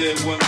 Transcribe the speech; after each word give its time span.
said 0.00 0.18
when 0.24 0.39